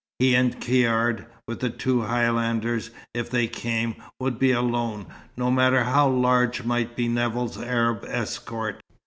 [0.17, 5.05] He and Caird, with the two Highlanders, if they came, would be alone,
[5.37, 8.81] no matter how large might be Nevill's Arab escort.